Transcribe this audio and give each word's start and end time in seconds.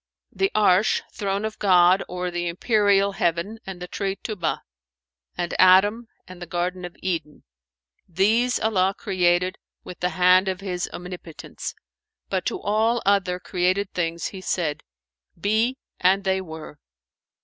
"The 0.31 0.49
'Arsh, 0.55 1.03
throne 1.13 1.45
of 1.45 1.59
God 1.59 2.01
or 2.07 2.31
the 2.31 2.49
empyreal 2.51 3.11
heaven 3.13 3.59
and 3.67 3.79
the 3.79 3.87
tree 3.87 4.15
Tϊbα[FN#439] 4.15 4.61
and 5.37 5.53
Adam 5.59 6.07
and 6.27 6.41
the 6.41 6.47
garden 6.47 6.85
of 6.85 6.95
Eden; 7.03 7.43
these 8.09 8.59
Allah 8.59 8.95
created 8.97 9.59
with 9.83 9.99
the 9.99 10.09
hand 10.17 10.47
of 10.47 10.59
His 10.59 10.89
omnipotence; 10.91 11.75
but 12.29 12.47
to 12.47 12.59
all 12.59 13.03
other 13.05 13.39
created 13.39 13.93
things 13.93 14.29
He 14.29 14.41
said, 14.41 14.81
'Be,'—and 15.39 16.23
they 16.23 16.41
were." 16.41 16.79